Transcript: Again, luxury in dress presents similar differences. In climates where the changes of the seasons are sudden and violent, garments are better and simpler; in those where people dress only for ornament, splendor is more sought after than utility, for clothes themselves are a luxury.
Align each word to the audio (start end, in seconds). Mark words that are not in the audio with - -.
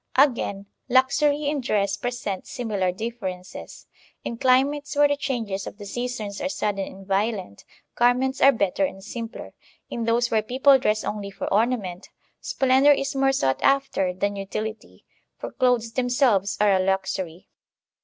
Again, 0.17 0.65
luxury 0.89 1.45
in 1.47 1.61
dress 1.61 1.95
presents 1.95 2.49
similar 2.49 2.91
differences. 2.91 3.85
In 4.23 4.35
climates 4.35 4.95
where 4.95 5.07
the 5.07 5.15
changes 5.15 5.67
of 5.67 5.77
the 5.77 5.85
seasons 5.85 6.41
are 6.41 6.49
sudden 6.49 6.87
and 6.91 7.05
violent, 7.05 7.63
garments 7.93 8.41
are 8.41 8.51
better 8.51 8.83
and 8.83 9.03
simpler; 9.03 9.53
in 9.91 10.05
those 10.05 10.31
where 10.31 10.41
people 10.41 10.79
dress 10.79 11.03
only 11.03 11.29
for 11.29 11.45
ornament, 11.53 12.09
splendor 12.39 12.91
is 12.91 13.13
more 13.15 13.31
sought 13.31 13.61
after 13.61 14.11
than 14.11 14.35
utility, 14.35 15.05
for 15.37 15.51
clothes 15.51 15.91
themselves 15.93 16.57
are 16.59 16.73
a 16.73 16.79
luxury. 16.79 17.47